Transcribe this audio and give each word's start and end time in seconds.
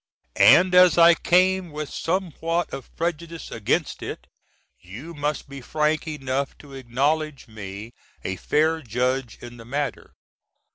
And 0.39 0.73
as 0.73 0.97
I 0.97 1.13
came 1.13 1.69
with 1.71 1.91
somewhat 1.93 2.73
of 2.73 2.89
prejudice 2.95 3.51
against 3.51 4.01
it, 4.01 4.25
you 4.79 5.13
must 5.13 5.47
be 5.47 5.61
frank 5.61 6.07
enough 6.07 6.57
to 6.57 6.73
acknowledge 6.73 7.47
me 7.47 7.91
a 8.23 8.35
fair 8.37 8.81
judge 8.81 9.37
in 9.43 9.57
the 9.57 9.65
matter. 9.65 10.13